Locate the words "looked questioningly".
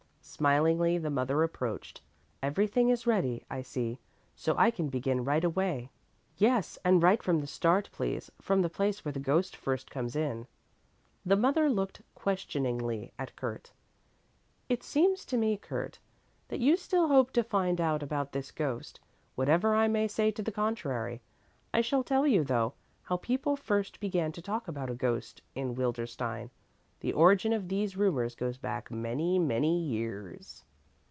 11.69-13.11